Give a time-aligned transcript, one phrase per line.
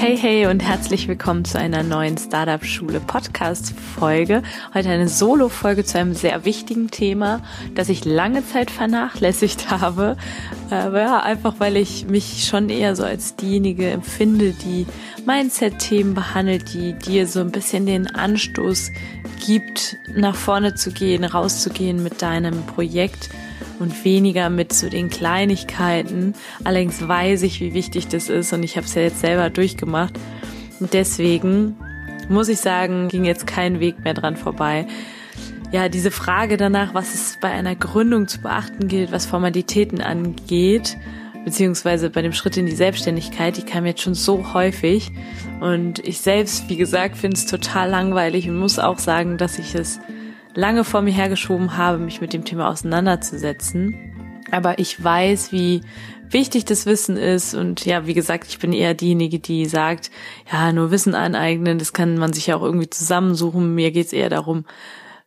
[0.00, 4.42] Hey, hey und herzlich willkommen zu einer neuen Startup Schule Podcast Folge.
[4.72, 7.42] Heute eine Solo-Folge zu einem sehr wichtigen Thema,
[7.74, 10.16] das ich lange Zeit vernachlässigt habe.
[10.70, 14.86] Aber ja, einfach weil ich mich schon eher so als diejenige empfinde, die
[15.26, 18.92] Mindset-Themen behandelt, die dir so ein bisschen den Anstoß
[19.44, 23.28] gibt, nach vorne zu gehen, rauszugehen mit deinem Projekt
[23.80, 26.34] und weniger mit so den Kleinigkeiten.
[26.64, 30.14] Allerdings weiß ich, wie wichtig das ist und ich habe es ja jetzt selber durchgemacht.
[30.78, 31.76] Und deswegen
[32.28, 34.86] muss ich sagen, ging jetzt kein Weg mehr dran vorbei.
[35.72, 40.96] Ja, diese Frage danach, was es bei einer Gründung zu beachten gilt, was Formalitäten angeht,
[41.44, 45.12] beziehungsweise bei dem Schritt in die Selbstständigkeit, die kam jetzt schon so häufig.
[45.60, 49.74] Und ich selbst, wie gesagt, finde es total langweilig und muss auch sagen, dass ich
[49.74, 50.00] es
[50.54, 53.94] lange vor mir hergeschoben habe, mich mit dem Thema auseinanderzusetzen.
[54.50, 55.82] Aber ich weiß, wie
[56.30, 57.54] wichtig das Wissen ist.
[57.54, 60.10] Und ja, wie gesagt, ich bin eher diejenige, die sagt,
[60.50, 63.74] ja, nur Wissen aneignen, das kann man sich ja auch irgendwie zusammensuchen.
[63.74, 64.64] Mir geht's eher darum,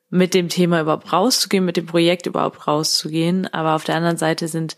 [0.09, 3.51] mit dem Thema überhaupt rauszugehen, mit dem Projekt überhaupt rauszugehen.
[3.53, 4.75] Aber auf der anderen Seite sind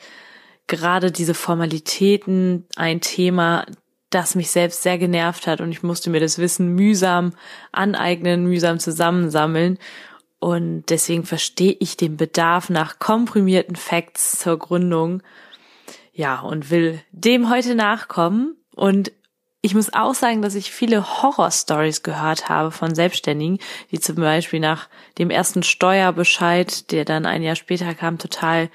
[0.68, 3.66] gerade diese Formalitäten ein Thema,
[4.10, 7.34] das mich selbst sehr genervt hat und ich musste mir das Wissen mühsam
[7.72, 9.78] aneignen, mühsam zusammensammeln.
[10.40, 15.24] Und deswegen verstehe ich den Bedarf nach komprimierten Facts zur Gründung.
[16.14, 18.56] Ja, und will dem heute nachkommen.
[18.76, 19.12] Und
[19.62, 23.58] ich muss auch sagen, dass ich viele Horror-Stories gehört habe von Selbstständigen,
[23.90, 28.70] die zum Beispiel nach dem ersten Steuerbescheid, der dann ein Jahr später kam, total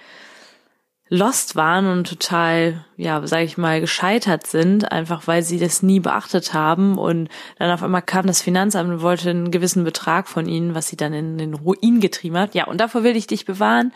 [1.11, 5.99] lost waren und total, ja, sage ich mal, gescheitert sind, einfach weil sie das nie
[5.99, 7.29] beachtet haben und
[7.59, 10.97] dann auf einmal kam das Finanzamt und wollte einen gewissen Betrag von ihnen, was sie
[10.97, 12.55] dann in den Ruin getrieben hat.
[12.55, 13.93] Ja, und davor will ich dich bewahren.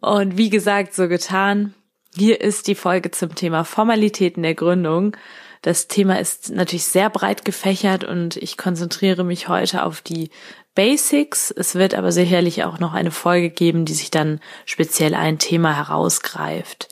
[0.00, 1.74] Und wie gesagt, so getan.
[2.14, 5.16] Hier ist die Folge zum Thema Formalitäten der Gründung.
[5.62, 10.30] Das Thema ist natürlich sehr breit gefächert und ich konzentriere mich heute auf die
[10.74, 11.50] Basics.
[11.50, 15.76] Es wird aber sicherlich auch noch eine Folge geben, die sich dann speziell ein Thema
[15.76, 16.88] herausgreift.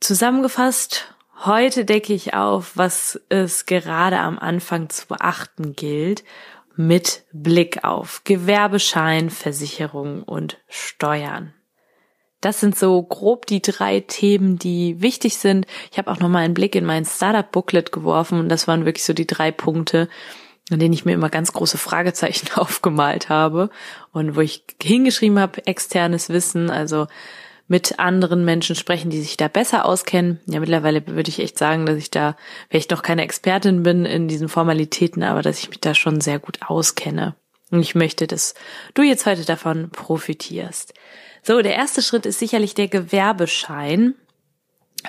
[0.00, 1.14] Zusammengefasst,
[1.44, 6.24] heute decke ich auf, was es gerade am Anfang zu beachten gilt
[6.76, 11.54] mit Blick auf Gewerbeschein, Versicherung und Steuern.
[12.40, 15.66] Das sind so grob die drei Themen, die wichtig sind.
[15.90, 18.84] Ich habe auch noch mal einen Blick in mein Startup Booklet geworfen und das waren
[18.84, 20.10] wirklich so die drei Punkte,
[20.70, 23.70] an denen ich mir immer ganz große Fragezeichen aufgemalt habe
[24.12, 27.06] und wo ich hingeschrieben habe, externes Wissen, also
[27.66, 30.40] mit anderen Menschen sprechen, die sich da besser auskennen.
[30.46, 32.36] Ja, mittlerweile würde ich echt sagen, dass ich da
[32.68, 36.38] vielleicht noch keine Expertin bin in diesen Formalitäten, aber dass ich mich da schon sehr
[36.38, 37.34] gut auskenne.
[37.70, 38.54] Und ich möchte, dass
[38.92, 40.92] du jetzt heute davon profitierst.
[41.42, 44.14] So, der erste Schritt ist sicherlich der Gewerbeschein.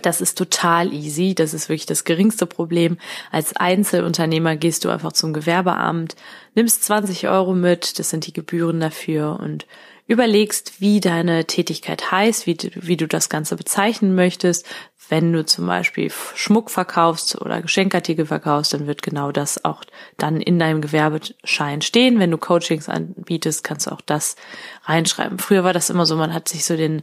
[0.01, 1.35] Das ist total easy.
[1.35, 2.97] Das ist wirklich das geringste Problem.
[3.31, 6.16] Als Einzelunternehmer gehst du einfach zum Gewerbeamt,
[6.53, 9.66] nimmst 20 Euro mit, das sind die Gebühren dafür und
[10.07, 14.67] überlegst, wie deine Tätigkeit heißt, wie, wie du das Ganze bezeichnen möchtest.
[15.07, 19.84] Wenn du zum Beispiel Schmuck verkaufst oder Geschenkartikel verkaufst, dann wird genau das auch
[20.17, 22.19] dann in deinem Gewerbeschein stehen.
[22.19, 24.35] Wenn du Coachings anbietest, kannst du auch das
[24.84, 25.38] reinschreiben.
[25.38, 27.01] Früher war das immer so, man hat sich so den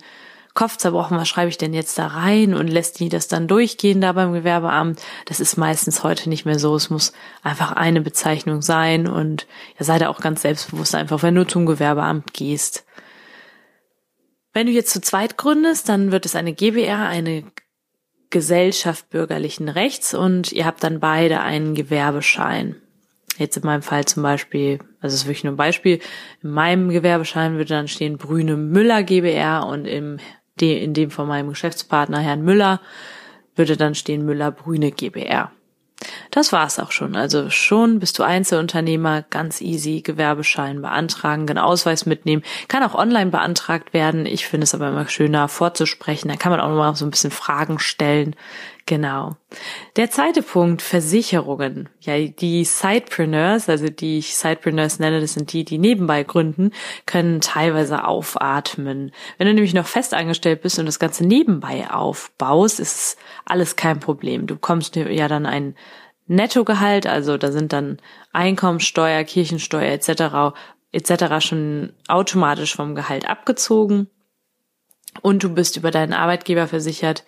[0.54, 4.02] Kopf zerbrochen, was schreibe ich denn jetzt da rein und lässt die das dann durchgehen
[4.02, 5.00] da beim Gewerbeamt.
[5.24, 6.74] Das ist meistens heute nicht mehr so.
[6.74, 9.46] Es muss einfach eine Bezeichnung sein und
[9.78, 12.84] ja, sei da auch ganz selbstbewusst einfach, wenn du zum Gewerbeamt gehst.
[14.52, 17.44] Wenn du jetzt zu zweit gründest, dann wird es eine GBR, eine
[18.28, 22.76] Gesellschaft bürgerlichen Rechts und ihr habt dann beide einen Gewerbeschein.
[23.38, 26.00] Jetzt in meinem Fall zum Beispiel, also es ist wirklich nur ein Beispiel,
[26.42, 30.18] in meinem Gewerbeschein würde dann stehen Brüne Müller GBR und im
[30.60, 32.80] in dem von meinem Geschäftspartner Herrn Müller
[33.56, 35.50] würde dann stehen Müller-Brüne GbR.
[36.30, 37.14] Das war's auch schon.
[37.14, 42.42] Also schon bist du Einzelunternehmer, ganz easy, Gewerbeschein beantragen, einen Ausweis mitnehmen.
[42.68, 44.26] Kann auch online beantragt werden.
[44.26, 46.28] Ich finde es aber immer schöner vorzusprechen.
[46.28, 48.34] Da kann man auch noch mal so ein bisschen Fragen stellen.
[48.86, 49.36] Genau.
[49.96, 51.88] Der zweite Punkt, Versicherungen.
[52.00, 56.72] Ja, die Sidepreneurs, also die ich Sidepreneurs nenne, das sind die, die nebenbei gründen,
[57.06, 59.12] können teilweise aufatmen.
[59.38, 64.46] Wenn du nämlich noch festangestellt bist und das Ganze nebenbei aufbaust, ist alles kein Problem.
[64.46, 65.76] Du bekommst ja dann ein
[66.26, 67.98] Nettogehalt, also da sind dann
[68.32, 70.56] Einkommensteuer, Kirchensteuer etc.
[70.90, 71.46] etc.
[71.46, 74.08] schon automatisch vom Gehalt abgezogen
[75.20, 77.24] und du bist über deinen Arbeitgeber versichert,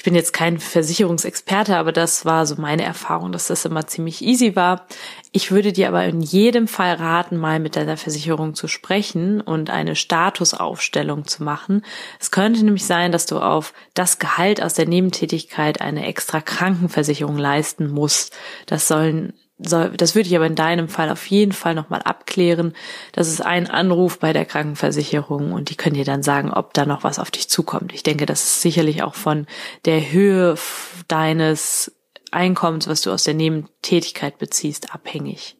[0.00, 4.22] ich bin jetzt kein Versicherungsexperte, aber das war so meine Erfahrung, dass das immer ziemlich
[4.22, 4.86] easy war.
[5.30, 9.68] Ich würde dir aber in jedem Fall raten, mal mit deiner Versicherung zu sprechen und
[9.68, 11.84] eine Statusaufstellung zu machen.
[12.18, 17.36] Es könnte nämlich sein, dass du auf das Gehalt aus der Nebentätigkeit eine extra Krankenversicherung
[17.36, 18.34] leisten musst.
[18.64, 19.34] Das sollen
[19.66, 22.74] soll, das würde ich aber in deinem Fall auf jeden Fall nochmal abklären.
[23.12, 26.86] Das ist ein Anruf bei der Krankenversicherung und die können dir dann sagen, ob da
[26.86, 27.92] noch was auf dich zukommt.
[27.92, 29.46] Ich denke, das ist sicherlich auch von
[29.84, 30.54] der Höhe
[31.08, 31.94] deines
[32.30, 35.56] Einkommens, was du aus der Nebentätigkeit beziehst, abhängig.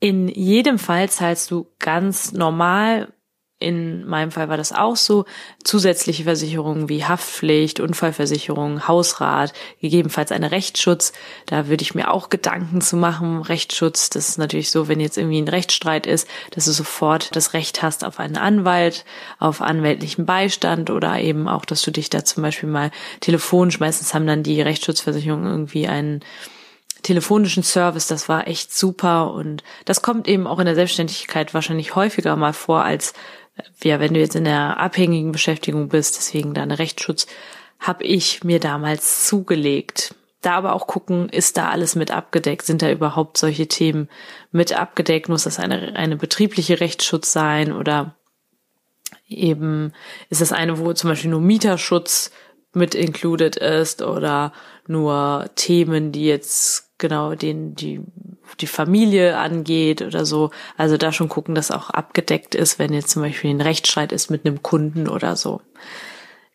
[0.00, 3.12] In jedem Fall zahlst du ganz normal
[3.60, 5.26] in meinem Fall war das auch so.
[5.62, 9.52] Zusätzliche Versicherungen wie Haftpflicht, Unfallversicherung, Hausrat,
[9.82, 11.12] gegebenenfalls eine Rechtsschutz.
[11.44, 13.42] Da würde ich mir auch Gedanken zu machen.
[13.42, 17.52] Rechtsschutz, das ist natürlich so, wenn jetzt irgendwie ein Rechtsstreit ist, dass du sofort das
[17.52, 19.04] Recht hast auf einen Anwalt,
[19.38, 22.90] auf anwältlichen Beistand oder eben auch, dass du dich da zum Beispiel mal
[23.20, 26.24] telefonisch, meistens haben dann die Rechtsschutzversicherungen irgendwie einen
[27.02, 31.94] telefonischen Service, das war echt super und das kommt eben auch in der Selbstständigkeit wahrscheinlich
[31.94, 33.14] häufiger mal vor als
[33.82, 37.26] ja, wenn du jetzt in der abhängigen Beschäftigung bist, deswegen deine Rechtsschutz,
[37.78, 40.14] habe ich mir damals zugelegt.
[40.42, 42.64] Da aber auch gucken, ist da alles mit abgedeckt?
[42.64, 44.08] Sind da überhaupt solche Themen
[44.52, 45.28] mit abgedeckt?
[45.28, 48.14] Muss das eine, eine betriebliche Rechtsschutz sein oder
[49.28, 49.92] eben
[50.28, 52.30] ist das eine, wo zum Beispiel nur Mieterschutz
[52.72, 54.52] mit included ist oder
[54.86, 58.00] nur Themen, die jetzt genau den die
[58.60, 60.50] die Familie angeht oder so.
[60.76, 64.30] Also da schon gucken, dass auch abgedeckt ist, wenn jetzt zum Beispiel ein Rechtsstreit ist
[64.30, 65.60] mit einem Kunden oder so.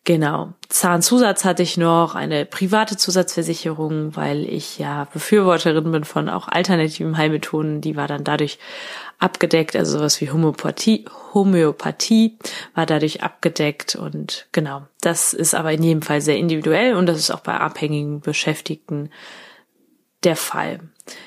[0.04, 0.52] Genau.
[0.68, 7.16] Zahnzusatz hatte ich noch, eine private Zusatzversicherung, weil ich ja Befürworterin bin von auch alternativen
[7.16, 7.80] Heilmethoden.
[7.80, 8.60] Die war dann dadurch
[9.18, 12.38] abgedeckt, also sowas wie Homöopathie, Homöopathie
[12.76, 14.82] war dadurch abgedeckt und genau.
[15.00, 19.10] Das ist aber in jedem Fall sehr individuell und das ist auch bei abhängigen Beschäftigten
[20.26, 20.80] der Fall.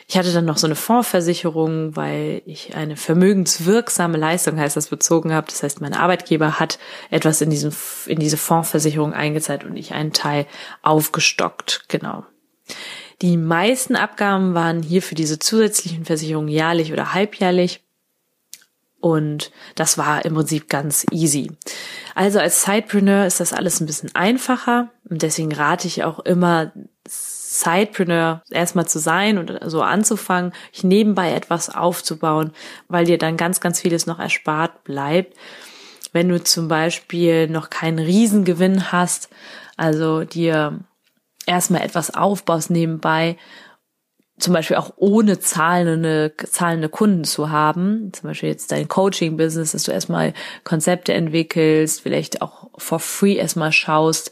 [0.08, 5.34] Ich hatte dann noch so eine Fondsversicherung, weil ich eine vermögenswirksame Leistung heißt das bezogen
[5.34, 5.48] habe.
[5.48, 6.80] Das heißt, mein Arbeitgeber hat
[7.10, 7.74] etwas in diesen,
[8.06, 10.46] in diese Fondsversicherung eingezahlt und ich einen Teil
[10.82, 11.86] aufgestockt.
[11.88, 12.26] Genau.
[13.22, 17.82] Die meisten Abgaben waren hier für diese zusätzlichen Versicherungen jährlich oder halbjährlich.
[19.00, 21.52] Und das war im Prinzip ganz easy.
[22.16, 26.74] Also als Sidepreneur ist das alles ein bisschen einfacher und deswegen rate ich auch immer
[27.60, 32.52] Sidepreneur erstmal zu sein und so anzufangen, ich nebenbei etwas aufzubauen,
[32.88, 35.36] weil dir dann ganz, ganz vieles noch erspart bleibt.
[36.12, 39.30] Wenn du zum Beispiel noch keinen Riesengewinn hast,
[39.78, 40.80] also dir
[41.46, 43.38] erstmal etwas aufbaust nebenbei,
[44.40, 49.84] zum Beispiel auch ohne zahlende, zahlende Kunden zu haben, zum Beispiel jetzt dein Coaching-Business, dass
[49.84, 50.34] du erstmal
[50.64, 54.32] Konzepte entwickelst, vielleicht auch for free erstmal schaust,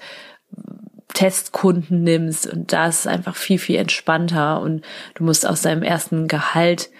[1.18, 4.86] Testkunden nimmst und da ist einfach viel, viel entspannter und
[5.16, 6.92] du musst aus deinem ersten Gehalt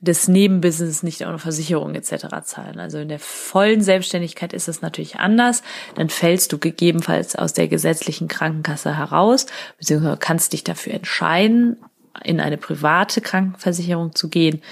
[0.00, 2.26] des Nebenbusiness nicht auch eine Versicherung etc.
[2.42, 2.80] zahlen.
[2.80, 5.62] Also in der vollen Selbstständigkeit ist es natürlich anders.
[5.94, 9.46] Dann fällst du gegebenenfalls aus der gesetzlichen Krankenkasse heraus,
[9.78, 11.76] beziehungsweise kannst dich dafür entscheiden,
[12.24, 14.62] in eine private Krankenversicherung zu gehen.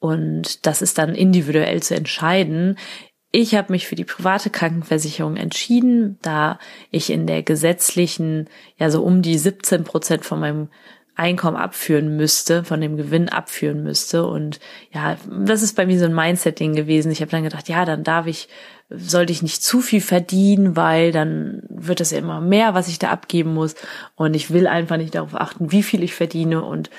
[0.00, 2.76] Und das ist dann individuell zu entscheiden.
[3.32, 6.58] Ich habe mich für die private Krankenversicherung entschieden, da
[6.90, 10.68] ich in der gesetzlichen ja so um die 17 Prozent von meinem
[11.14, 14.26] Einkommen abführen müsste, von dem Gewinn abführen müsste.
[14.26, 14.58] Und
[14.92, 17.12] ja, das ist bei mir so ein Mindset-Ding gewesen.
[17.12, 18.48] Ich habe dann gedacht, ja, dann darf ich,
[18.88, 22.98] sollte ich nicht zu viel verdienen, weil dann wird das ja immer mehr, was ich
[22.98, 23.74] da abgeben muss.
[24.16, 26.90] Und ich will einfach nicht darauf achten, wie viel ich verdiene und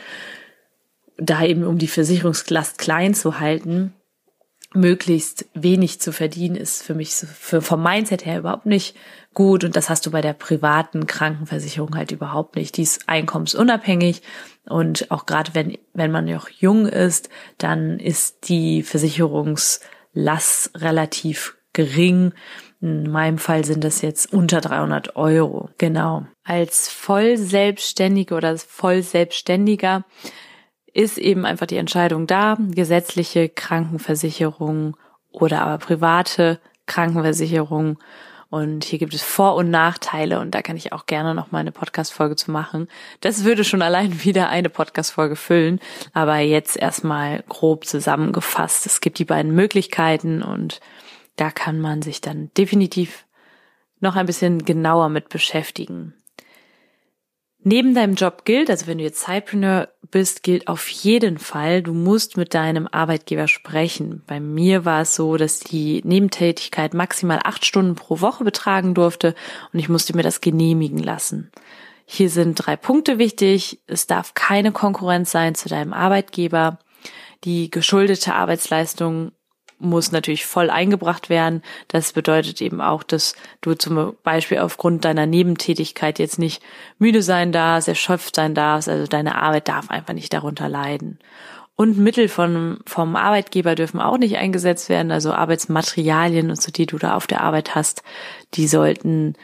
[1.18, 3.94] da eben um die Versicherungslast klein zu halten,
[4.74, 8.96] möglichst wenig zu verdienen, ist für mich für, vom Mindset her überhaupt nicht
[9.34, 9.64] gut.
[9.64, 12.78] Und das hast du bei der privaten Krankenversicherung halt überhaupt nicht.
[12.78, 14.22] Die ist einkommensunabhängig.
[14.66, 22.34] Und auch gerade wenn, wenn man noch jung ist, dann ist die Versicherungslast relativ gering.
[22.80, 25.70] In meinem Fall sind das jetzt unter 300 Euro.
[25.78, 26.26] Genau.
[26.44, 30.06] Als Vollselbstständige oder Vollselbstständiger
[30.94, 34.98] ist eben einfach die Entscheidung da, gesetzliche Krankenversicherung
[35.32, 37.98] oder aber private Krankenversicherung.
[38.50, 41.60] Und hier gibt es Vor- und Nachteile und da kann ich auch gerne noch mal
[41.60, 42.90] eine Podcast-Folge zu machen.
[43.22, 45.80] Das würde schon allein wieder eine Podcast-Folge füllen,
[46.12, 48.86] aber jetzt erstmal grob zusammengefasst.
[48.86, 50.82] Es gibt die beiden Möglichkeiten und
[51.38, 53.26] da kann man sich dann definitiv
[54.02, 56.14] noch ein bisschen genauer mit beschäftigen.
[57.64, 61.94] Neben deinem Job gilt, also wenn du jetzt Sidepreneur bist, gilt auf jeden Fall, du
[61.94, 64.24] musst mit deinem Arbeitgeber sprechen.
[64.26, 69.36] Bei mir war es so, dass die Nebentätigkeit maximal acht Stunden pro Woche betragen durfte
[69.72, 71.52] und ich musste mir das genehmigen lassen.
[72.06, 73.80] Hier sind drei Punkte wichtig.
[73.86, 76.80] Es darf keine Konkurrenz sein zu deinem Arbeitgeber.
[77.44, 79.32] Die geschuldete Arbeitsleistung
[79.82, 81.62] muss natürlich voll eingebracht werden.
[81.88, 86.62] Das bedeutet eben auch, dass du zum Beispiel aufgrund deiner Nebentätigkeit jetzt nicht
[87.00, 88.88] müde sein darfst, erschöpft sein darfst.
[88.88, 91.20] Also deine Arbeit darf einfach nicht darunter leiden.
[91.76, 95.12] Und Mittel von, vom Arbeitgeber dürfen auch nicht eingesetzt werden.
[95.12, 98.04] Also Arbeitsmaterialien und so, die du da auf der Arbeit hast,
[98.54, 99.36] die sollten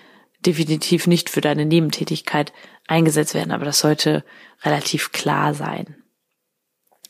[0.45, 2.53] definitiv nicht für deine Nebentätigkeit
[2.87, 3.51] eingesetzt werden.
[3.51, 4.23] Aber das sollte
[4.63, 5.95] relativ klar sein.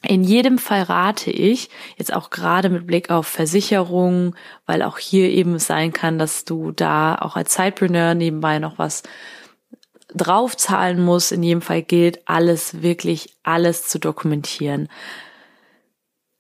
[0.04, 4.36] In jedem Fall rate ich, jetzt auch gerade mit Blick auf Versicherungen,
[4.66, 9.04] weil auch hier eben sein kann, dass du da auch als Zeitpreneur nebenbei noch was
[10.14, 11.32] draufzahlen musst.
[11.32, 14.88] In jedem Fall gilt alles, wirklich alles zu dokumentieren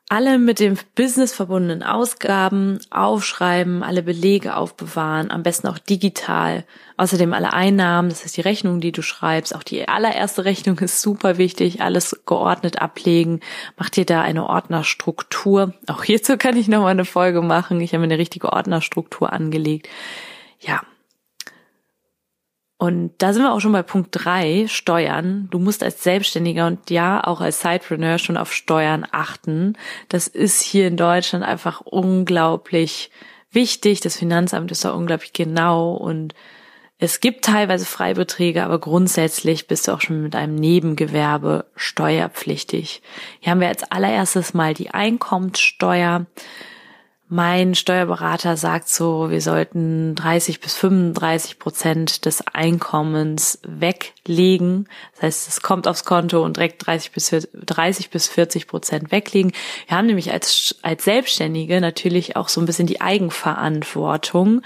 [0.09, 6.65] alle mit dem Business verbundenen Ausgaben aufschreiben, alle Belege aufbewahren, am besten auch digital.
[6.95, 11.01] Außerdem alle Einnahmen, das heißt die Rechnung, die du schreibst, auch die allererste Rechnung ist
[11.01, 13.41] super wichtig, alles geordnet ablegen.
[13.77, 15.73] Mach dir da eine Ordnerstruktur.
[15.87, 17.81] Auch hierzu kann ich nochmal eine Folge machen.
[17.81, 19.89] Ich habe eine richtige Ordnerstruktur angelegt.
[20.59, 20.81] Ja,
[22.79, 25.47] und da sind wir auch schon bei Punkt drei Steuern.
[25.49, 29.73] Du musst als Selbstständiger und ja auch als Sidepreneur schon auf Steuern achten.
[30.09, 33.09] Das ist hier in Deutschland einfach unglaublich
[33.51, 34.01] wichtig.
[34.01, 36.35] Das Finanzamt ist da unglaublich genau und
[36.99, 43.01] es gibt teilweise Freibeträge, aber grundsätzlich bist du auch schon mit einem Nebengewerbe steuerpflichtig.
[43.39, 46.25] Hier haben wir als allererstes mal die Einkommenssteuer.
[47.29, 54.87] Mein Steuerberater sagt so, wir sollten 30 bis 35 Prozent des Einkommens weglegen.
[55.15, 59.51] Das heißt, es kommt aufs Konto und direkt 30 bis 30 bis 40 Prozent weglegen.
[59.87, 64.61] Wir haben nämlich als, als Selbstständige natürlich auch so ein bisschen die Eigenverantwortung.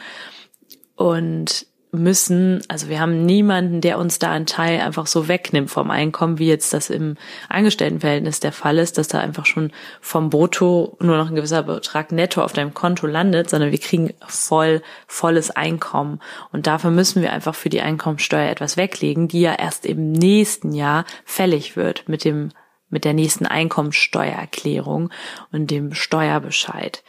[0.95, 5.91] Und müssen, also wir haben niemanden, der uns da einen Teil einfach so wegnimmt vom
[5.91, 7.17] Einkommen, wie jetzt das im
[7.49, 12.11] Angestelltenverhältnis der Fall ist, dass da einfach schon vom Brutto nur noch ein gewisser Betrag
[12.13, 16.21] netto auf deinem Konto landet, sondern wir kriegen voll, volles Einkommen.
[16.51, 20.71] Und dafür müssen wir einfach für die Einkommensteuer etwas weglegen, die ja erst im nächsten
[20.71, 22.49] Jahr fällig wird mit dem,
[22.89, 25.09] mit der nächsten Einkommensteuererklärung
[25.51, 27.03] und dem Steuerbescheid.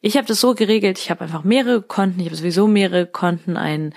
[0.00, 3.56] Ich habe das so geregelt, ich habe einfach mehrere Konten, ich habe sowieso mehrere Konten,
[3.56, 3.94] ein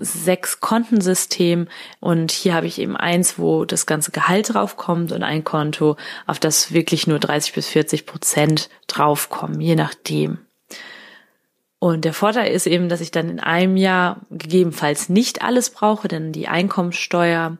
[0.00, 1.68] sechs Kontensystem
[2.00, 6.38] und hier habe ich eben eins, wo das ganze Gehalt draufkommt und ein Konto, auf
[6.38, 10.38] das wirklich nur 30 bis 40 Prozent draufkommen, je nachdem.
[11.78, 16.06] Und der Vorteil ist eben, dass ich dann in einem Jahr gegebenenfalls nicht alles brauche,
[16.06, 17.56] denn die Einkommensteuer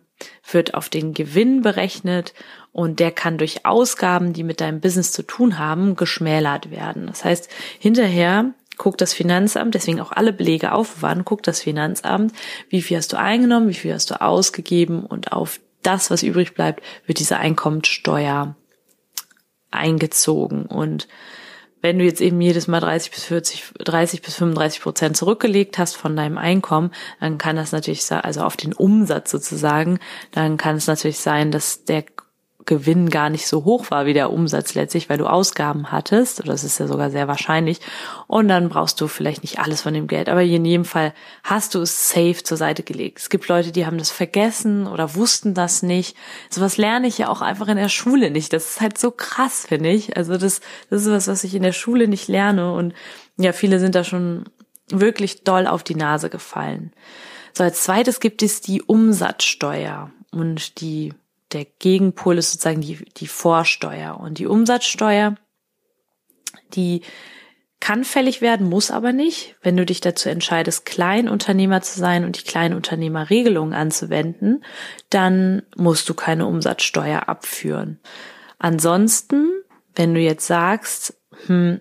[0.51, 2.35] wird auf den Gewinn berechnet
[2.73, 7.07] und der kann durch Ausgaben, die mit deinem Business zu tun haben, geschmälert werden.
[7.07, 7.49] Das heißt,
[7.79, 12.33] hinterher guckt das Finanzamt, deswegen auch alle Belege aufbewahren, guckt das Finanzamt,
[12.71, 16.55] wie viel hast du eingenommen, wie viel hast du ausgegeben und auf das, was übrig
[16.55, 18.57] bleibt, wird diese Einkommensteuer
[19.71, 21.09] eingezogen und
[21.83, 25.97] wenn du jetzt eben jedes Mal 30 bis 40, 30 bis 35 Prozent zurückgelegt hast
[25.97, 29.99] von deinem Einkommen, dann kann das natürlich also auf den Umsatz sozusagen,
[30.31, 32.05] dann kann es natürlich sein, dass der
[32.65, 36.65] Gewinn gar nicht so hoch war wie der Umsatz letztlich, weil du Ausgaben hattest, das
[36.65, 37.81] ist ja sogar sehr wahrscheinlich,
[38.27, 41.75] und dann brauchst du vielleicht nicht alles von dem Geld, aber in jedem Fall hast
[41.75, 43.19] du es safe zur Seite gelegt.
[43.19, 46.17] Es gibt Leute, die haben das vergessen oder wussten das nicht.
[46.51, 48.53] Sowas lerne ich ja auch einfach in der Schule nicht.
[48.53, 50.17] Das ist halt so krass, finde ich.
[50.17, 52.95] Also das, das ist was, was ich in der Schule nicht lerne und
[53.39, 54.45] ja, viele sind da schon
[54.89, 56.93] wirklich doll auf die Nase gefallen.
[57.55, 61.13] So, als zweites gibt es die Umsatzsteuer und die
[61.53, 64.19] der Gegenpol ist sozusagen die, die Vorsteuer.
[64.19, 65.37] Und die Umsatzsteuer,
[66.75, 67.03] die
[67.81, 69.57] kann fällig werden, muss aber nicht.
[69.61, 74.65] Wenn du dich dazu entscheidest, Kleinunternehmer zu sein und die Kleinunternehmerregelung anzuwenden,
[75.11, 77.99] dann musst du keine Umsatzsteuer abführen.
[78.59, 79.51] Ansonsten,
[79.97, 81.81] wenn du jetzt sagst, hm,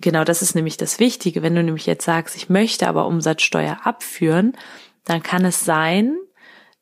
[0.00, 3.78] genau das ist nämlich das Wichtige, wenn du nämlich jetzt sagst, ich möchte aber Umsatzsteuer
[3.84, 4.56] abführen,
[5.04, 6.16] dann kann es sein,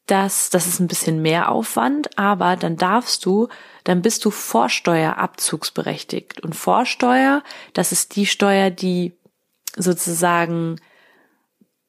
[0.06, 3.48] dass das ist ein bisschen mehr Aufwand, aber dann darfst du,
[3.84, 6.42] dann bist du Vorsteuerabzugsberechtigt.
[6.42, 9.16] Und Vorsteuer, das ist die Steuer, die
[9.76, 10.80] sozusagen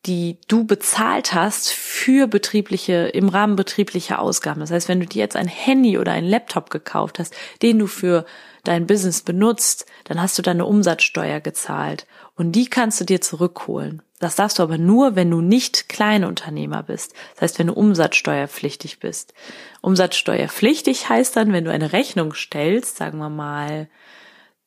[0.07, 4.61] die du bezahlt hast für betriebliche, im Rahmen betrieblicher Ausgaben.
[4.61, 7.87] Das heißt, wenn du dir jetzt ein Handy oder einen Laptop gekauft hast, den du
[7.87, 8.25] für
[8.63, 14.01] dein Business benutzt, dann hast du deine Umsatzsteuer gezahlt und die kannst du dir zurückholen.
[14.19, 17.13] Das darfst du aber nur, wenn du nicht Kleinunternehmer bist.
[17.35, 19.33] Das heißt, wenn du umsatzsteuerpflichtig bist.
[19.81, 23.89] Umsatzsteuerpflichtig heißt dann, wenn du eine Rechnung stellst, sagen wir mal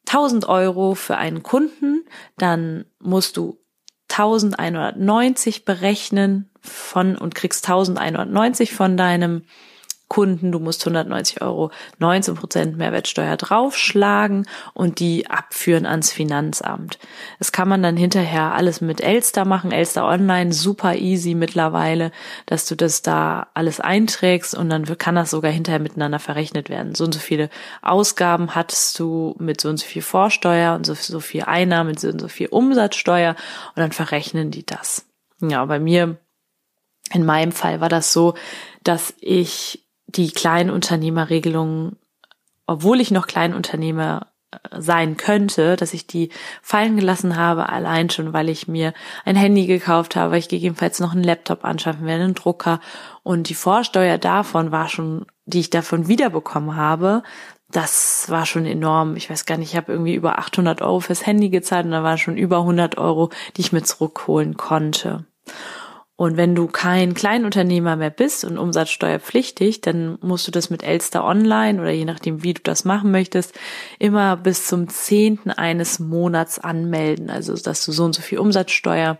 [0.06, 2.04] 1000 Euro für einen Kunden,
[2.36, 3.59] dann musst du
[4.10, 9.42] 1190 berechnen von und kriegst 1190 von deinem
[10.10, 16.98] Kunden, du musst 190 Euro 19 Prozent Mehrwertsteuer draufschlagen und die abführen ans Finanzamt.
[17.38, 22.10] Das kann man dann hinterher alles mit Elster machen, Elster Online, super easy mittlerweile,
[22.46, 26.96] dass du das da alles einträgst und dann kann das sogar hinterher miteinander verrechnet werden.
[26.96, 27.48] So und so viele
[27.80, 32.00] Ausgaben hattest du mit so und so viel Vorsteuer und so, so viel Einnahmen mit
[32.00, 33.36] so und so viel Umsatzsteuer
[33.76, 35.06] und dann verrechnen die das.
[35.40, 36.16] Ja, bei mir
[37.12, 38.34] in meinem Fall war das so,
[38.82, 39.84] dass ich
[40.16, 41.96] die Kleinunternehmerregelung,
[42.66, 46.30] obwohl ich noch Kleinunternehmer äh, sein könnte, dass ich die
[46.62, 48.92] fallen gelassen habe, allein schon, weil ich mir
[49.24, 52.80] ein Handy gekauft habe, ich gegebenenfalls noch einen Laptop anschaffen werde, einen Drucker.
[53.22, 57.22] Und die Vorsteuer davon war schon, die ich davon wiederbekommen habe,
[57.70, 59.16] das war schon enorm.
[59.16, 62.02] Ich weiß gar nicht, ich habe irgendwie über 800 Euro fürs Handy gezahlt und da
[62.02, 65.24] waren schon über 100 Euro, die ich mir zurückholen konnte.
[66.20, 71.24] Und wenn du kein Kleinunternehmer mehr bist und umsatzsteuerpflichtig, dann musst du das mit Elster
[71.24, 73.58] Online oder je nachdem, wie du das machen möchtest,
[73.98, 77.30] immer bis zum zehnten eines Monats anmelden.
[77.30, 79.16] Also, dass du so und so viel Umsatzsteuer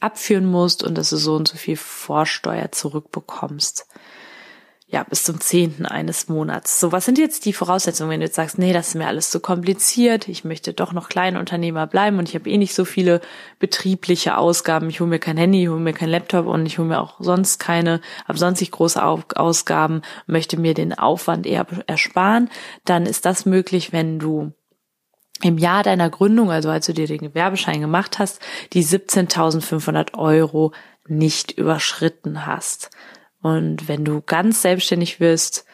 [0.00, 3.86] abführen musst und dass du so und so viel Vorsteuer zurückbekommst
[4.86, 6.78] ja, bis zum zehnten eines Monats.
[6.78, 9.30] So, was sind jetzt die Voraussetzungen, wenn du jetzt sagst, nee, das ist mir alles
[9.30, 13.22] zu kompliziert, ich möchte doch noch Kleinunternehmer bleiben und ich habe eh nicht so viele
[13.58, 16.88] betriebliche Ausgaben, ich hole mir kein Handy, ich hole mir kein Laptop und ich hole
[16.88, 22.50] mir auch sonst keine, habe sonst nicht große Ausgaben, möchte mir den Aufwand eher ersparen,
[22.84, 24.52] dann ist das möglich, wenn du
[25.42, 28.40] im Jahr deiner Gründung, also als du dir den Gewerbeschein gemacht hast,
[28.74, 30.72] die 17.500 Euro
[31.06, 32.90] nicht überschritten hast.
[33.44, 35.66] Und wenn du ganz selbstständig wirst,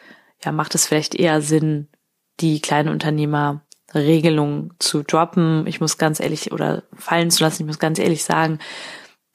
[0.43, 1.87] ja, macht es vielleicht eher Sinn,
[2.41, 5.65] die kleine Unternehmerregelung zu droppen.
[5.67, 7.61] Ich muss ganz ehrlich oder fallen zu lassen.
[7.61, 8.59] Ich muss ganz ehrlich sagen,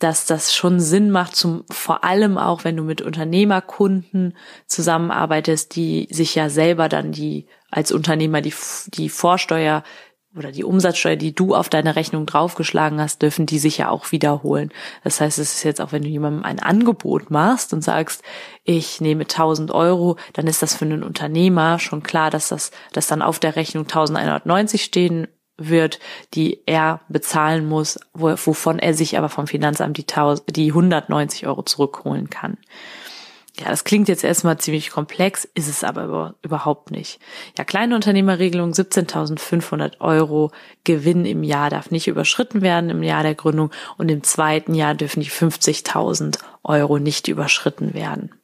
[0.01, 6.07] dass das schon Sinn macht, zum, vor allem auch, wenn du mit Unternehmerkunden zusammenarbeitest, die
[6.11, 8.53] sich ja selber dann die als Unternehmer die,
[8.89, 9.83] die Vorsteuer
[10.37, 14.13] oder die Umsatzsteuer, die du auf deine Rechnung draufgeschlagen hast, dürfen die sich ja auch
[14.13, 14.71] wiederholen.
[15.03, 18.23] Das heißt, es ist jetzt auch, wenn du jemandem ein Angebot machst und sagst,
[18.65, 23.07] ich nehme 1000 Euro, dann ist das für einen Unternehmer schon klar, dass das, dass
[23.07, 26.01] dann auf der Rechnung 1190 stehen wird,
[26.35, 31.63] die er bezahlen muss, wovon er sich aber vom Finanzamt die, 1000, die 190 Euro
[31.63, 32.59] zurückholen kann.
[33.59, 37.19] Ja, das klingt jetzt erstmal ziemlich komplex, ist es aber überhaupt nicht.
[37.57, 40.53] Ja, kleine Unternehmerregelung, 17.500 Euro
[40.85, 44.95] Gewinn im Jahr darf nicht überschritten werden im Jahr der Gründung und im zweiten Jahr
[44.95, 48.35] dürfen die 50.000 Euro nicht überschritten werden.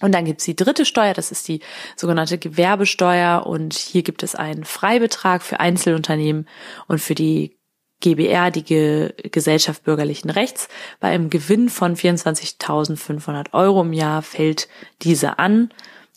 [0.00, 1.60] Und dann gibt's die dritte Steuer, das ist die
[1.96, 6.46] sogenannte Gewerbesteuer und hier gibt es einen Freibetrag für Einzelunternehmen
[6.88, 7.56] und für die
[8.00, 10.68] GBR, die Ge Gesellschaft bürgerlichen Rechts.
[11.00, 14.68] Bei einem Gewinn von 24.500 Euro im Jahr fällt
[15.02, 15.70] diese an.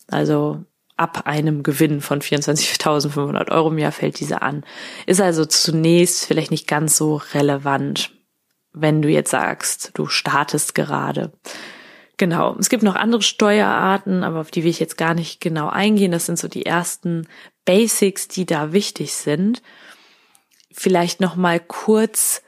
[0.08, 0.64] Also
[0.96, 4.64] ab einem Gewinn von 24.500 Euro im Jahr fällt diese an.
[5.06, 8.10] Ist also zunächst vielleicht nicht ganz so relevant,
[8.72, 11.32] wenn du jetzt sagst, du startest gerade.
[12.16, 12.56] Genau.
[12.58, 16.10] Es gibt noch andere Steuerarten, aber auf die will ich jetzt gar nicht genau eingehen.
[16.10, 17.28] Das sind so die ersten
[17.64, 19.62] Basics, die da wichtig sind
[20.78, 22.42] vielleicht noch mal kurz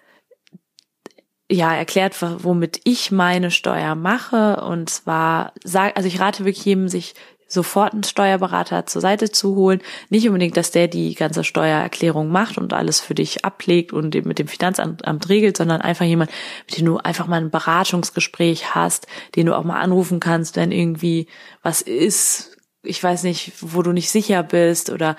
[1.51, 6.89] ja erklärt, womit ich meine Steuer mache und zwar sag also ich rate wirklich jedem
[6.89, 7.15] sich
[7.49, 9.81] sofort einen Steuerberater zur Seite zu holen.
[10.09, 14.39] Nicht unbedingt, dass der die ganze Steuererklärung macht und alles für dich ablegt und mit
[14.39, 16.31] dem Finanzamt regelt, sondern einfach jemand,
[16.69, 20.71] mit dem du einfach mal ein Beratungsgespräch hast, den du auch mal anrufen kannst, wenn
[20.71, 21.27] irgendwie
[21.63, 25.17] was ist, ich weiß nicht, wo du nicht sicher bist oder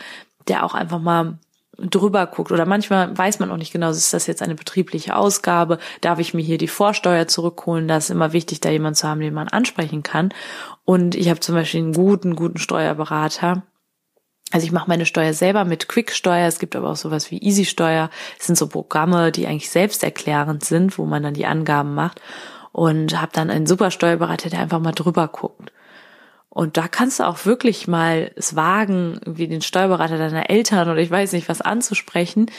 [0.47, 1.37] der auch einfach mal
[1.89, 5.79] drüber guckt oder manchmal weiß man auch nicht genau, ist das jetzt eine betriebliche Ausgabe,
[6.01, 9.21] darf ich mir hier die Vorsteuer zurückholen, da ist immer wichtig, da jemand zu haben,
[9.21, 10.33] den man ansprechen kann.
[10.85, 13.63] Und ich habe zum Beispiel einen guten, guten Steuerberater.
[14.51, 18.09] Also ich mache meine Steuer selber mit Quicksteuer, es gibt aber auch sowas wie Easy-Steuer.
[18.37, 22.19] Das sind so Programme, die eigentlich selbsterklärend sind, wo man dann die Angaben macht
[22.73, 25.70] und habe dann einen super Steuerberater, der einfach mal drüber guckt.
[26.53, 30.99] Und da kannst du auch wirklich mal es wagen, wie den Steuerberater deiner Eltern oder
[30.99, 32.51] ich weiß nicht was anzusprechen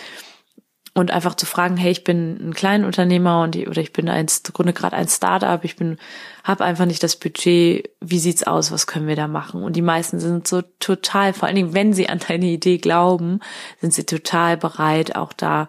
[0.94, 4.72] und einfach zu fragen, hey, ich bin ein Kleinunternehmer und oder ich bin ein Grunde
[4.72, 5.98] gerade ein Startup, ich bin
[6.42, 9.62] habe einfach nicht das Budget, wie sieht's aus, was können wir da machen?
[9.62, 13.40] Und die meisten sind so total, vor allen Dingen, wenn sie an deine Idee glauben,
[13.82, 15.68] sind sie total bereit, auch da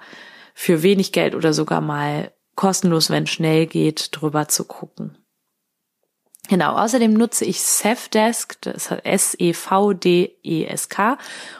[0.54, 5.18] für wenig Geld oder sogar mal kostenlos, wenn schnell geht, drüber zu gucken.
[6.50, 9.58] Genau, außerdem nutze ich Safdesk, das S-E-V-D-E-S-K,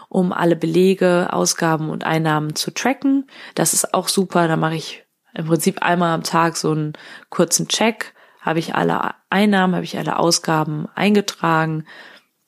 [0.10, 3.28] um alle Belege, Ausgaben und Einnahmen zu tracken.
[3.56, 6.94] Das ist auch super, da mache ich im Prinzip einmal am Tag so einen
[7.30, 11.86] kurzen Check, habe ich alle Einnahmen, habe ich alle Ausgaben eingetragen,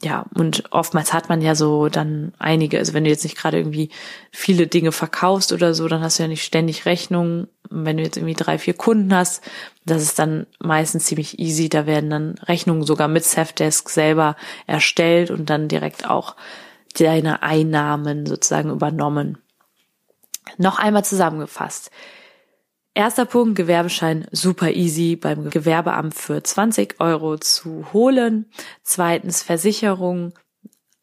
[0.03, 3.57] ja, und oftmals hat man ja so dann einige, also wenn du jetzt nicht gerade
[3.57, 3.89] irgendwie
[4.31, 7.47] viele Dinge verkaufst oder so, dann hast du ja nicht ständig Rechnungen.
[7.69, 9.41] Wenn du jetzt irgendwie drei, vier Kunden hast,
[9.85, 11.69] das ist dann meistens ziemlich easy.
[11.69, 14.35] Da werden dann Rechnungen sogar mit Safdesk selber
[14.67, 16.35] erstellt und dann direkt auch
[16.99, 19.37] deine Einnahmen sozusagen übernommen.
[20.57, 21.89] Noch einmal zusammengefasst.
[22.97, 28.49] Erster Punkt, Gewerbeschein super easy beim Gewerbeamt für 20 Euro zu holen.
[28.83, 30.33] Zweitens, Versicherung.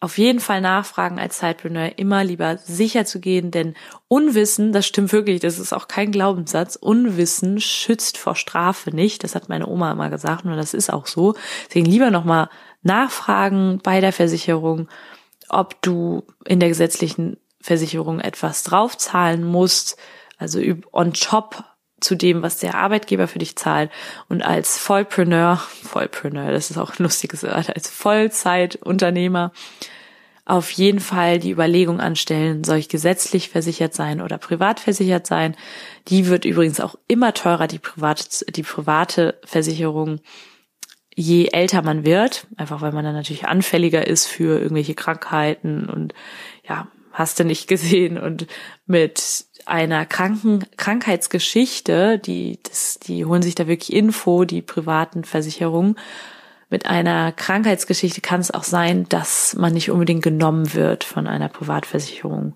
[0.00, 3.74] Auf jeden Fall nachfragen als Zeitpreneur, immer lieber sicher zu gehen, denn
[4.08, 9.22] Unwissen, das stimmt wirklich, das ist auch kein Glaubenssatz, Unwissen schützt vor Strafe nicht.
[9.22, 11.34] Das hat meine Oma immer gesagt und das ist auch so.
[11.68, 12.48] Deswegen lieber nochmal
[12.82, 14.88] nachfragen bei der Versicherung,
[15.50, 19.98] ob du in der gesetzlichen Versicherung etwas draufzahlen musst,
[20.38, 20.58] also
[20.90, 21.62] on top
[22.02, 23.90] zu dem, was der Arbeitgeber für dich zahlt.
[24.28, 29.52] Und als Vollpreneur, Vollpreneur, das ist auch ein lustiges Wort, als Vollzeitunternehmer
[30.44, 35.56] auf jeden Fall die Überlegung anstellen, soll ich gesetzlich versichert sein oder privat versichert sein.
[36.08, 40.20] Die wird übrigens auch immer teurer, die private, die private Versicherung,
[41.14, 46.12] je älter man wird, einfach weil man dann natürlich anfälliger ist für irgendwelche Krankheiten und
[46.68, 48.46] ja, hast du nicht gesehen und
[48.86, 55.96] mit einer Kranken Krankheitsgeschichte, die das, die holen sich da wirklich Info, die privaten Versicherungen.
[56.70, 61.48] Mit einer Krankheitsgeschichte kann es auch sein, dass man nicht unbedingt genommen wird von einer
[61.48, 62.54] Privatversicherung.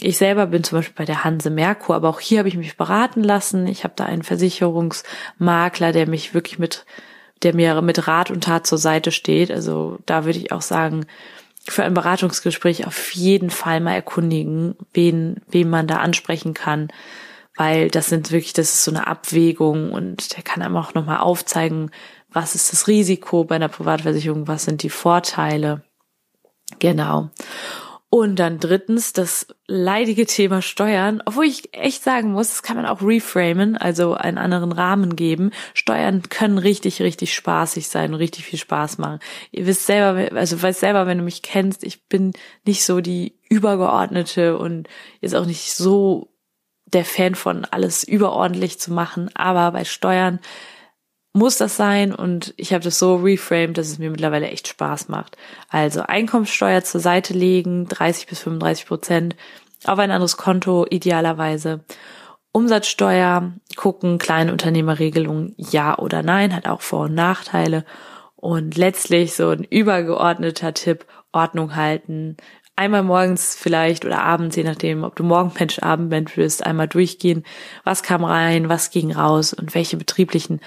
[0.00, 2.76] Ich selber bin zum Beispiel bei der Hanse Merkur, aber auch hier habe ich mich
[2.76, 3.66] beraten lassen.
[3.66, 6.84] Ich habe da einen Versicherungsmakler, der mich wirklich mit,
[7.42, 9.50] der mir mit Rat und Tat zur Seite steht.
[9.50, 11.06] Also da würde ich auch sagen,
[11.66, 16.88] für ein Beratungsgespräch auf jeden Fall mal erkundigen, wen, wen man da ansprechen kann,
[17.56, 21.18] weil das sind wirklich, das ist so eine Abwägung und der kann einem auch nochmal
[21.18, 21.90] aufzeigen,
[22.30, 25.82] was ist das Risiko bei einer Privatversicherung, was sind die Vorteile.
[26.80, 27.30] Genau.
[28.16, 32.86] Und dann drittens das leidige Thema Steuern, obwohl ich echt sagen muss, das kann man
[32.86, 35.50] auch reframen, also einen anderen Rahmen geben.
[35.74, 39.18] Steuern können richtig, richtig spaßig sein und richtig viel Spaß machen.
[39.50, 43.36] Ihr wisst selber, also weißt selber, wenn du mich kennst, ich bin nicht so die
[43.48, 44.86] übergeordnete und
[45.20, 46.28] jetzt auch nicht so
[46.86, 50.38] der Fan von alles überordentlich zu machen, aber bei Steuern
[51.34, 55.08] muss das sein und ich habe das so reframed, dass es mir mittlerweile echt Spaß
[55.08, 55.36] macht.
[55.68, 59.36] Also Einkommenssteuer zur Seite legen, 30 bis 35 Prozent
[59.84, 61.84] auf ein anderes Konto idealerweise.
[62.52, 67.84] Umsatzsteuer gucken, kleine Unternehmerregelung ja oder nein, hat auch Vor- und Nachteile.
[68.36, 72.36] Und letztlich so ein übergeordneter Tipp, Ordnung halten.
[72.76, 77.44] Einmal morgens vielleicht oder abends, je nachdem, ob du Morgenmensch, Abendmensch bist, einmal durchgehen.
[77.82, 80.60] Was kam rein, was ging raus und welche betrieblichen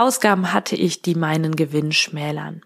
[0.00, 2.62] Ausgaben hatte ich, die meinen Gewinn schmälern.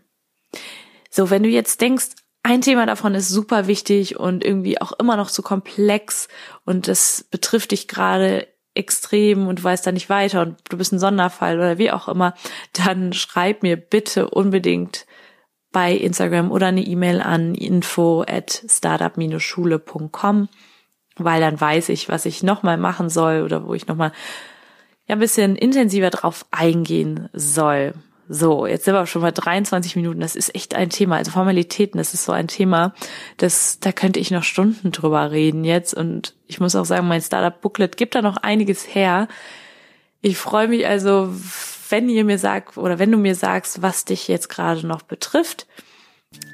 [1.10, 2.10] So, wenn du jetzt denkst,
[2.44, 6.28] ein Thema davon ist super wichtig und irgendwie auch immer noch zu komplex
[6.64, 10.92] und das betrifft dich gerade extrem und du weißt da nicht weiter und du bist
[10.92, 12.34] ein Sonderfall oder wie auch immer,
[12.72, 15.06] dann schreib mir bitte unbedingt
[15.72, 20.48] bei Instagram oder eine E-Mail an info at startup-schule.com,
[21.16, 24.12] weil dann weiß ich, was ich nochmal machen soll oder wo ich nochmal
[25.06, 27.94] ja ein bisschen intensiver drauf eingehen soll.
[28.26, 30.20] So, jetzt sind wir schon bei 23 Minuten.
[30.20, 31.16] Das ist echt ein Thema.
[31.16, 32.94] Also Formalitäten, das ist so ein Thema,
[33.36, 35.92] das, da könnte ich noch Stunden drüber reden jetzt.
[35.92, 39.28] Und ich muss auch sagen, mein Startup Booklet gibt da noch einiges her.
[40.22, 41.28] Ich freue mich also,
[41.90, 45.66] wenn ihr mir sagt oder wenn du mir sagst, was dich jetzt gerade noch betrifft.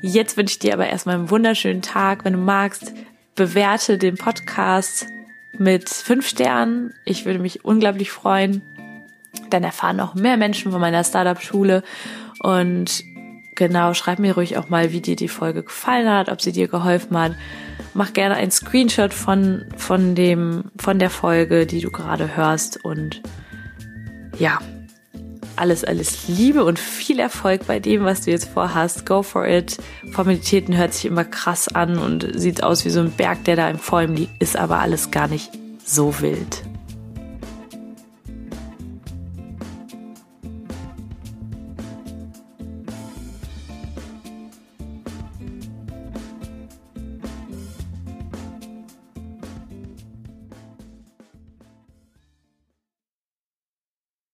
[0.02, 2.24] Jetzt wünsche ich dir aber erstmal einen wunderschönen Tag.
[2.24, 2.92] Wenn du magst,
[3.36, 5.06] bewerte den Podcast
[5.60, 6.94] mit fünf Sternen.
[7.04, 8.62] Ich würde mich unglaublich freuen.
[9.50, 11.82] Dann erfahren noch mehr Menschen von meiner Startup-Schule.
[12.40, 13.04] Und
[13.56, 16.66] genau, schreib mir ruhig auch mal, wie dir die Folge gefallen hat, ob sie dir
[16.66, 17.32] geholfen hat.
[17.92, 22.82] Mach gerne einen Screenshot von, von dem, von der Folge, die du gerade hörst.
[22.82, 23.20] Und
[24.38, 24.60] ja,
[25.60, 29.06] alles, alles Liebe und viel Erfolg bei dem, was du jetzt vorhast.
[29.06, 29.76] Go for it.
[30.10, 33.68] Formalitäten hört sich immer krass an und sieht aus wie so ein Berg, der da
[33.68, 35.50] im Vor liegt, ist aber alles gar nicht
[35.84, 36.69] so wild.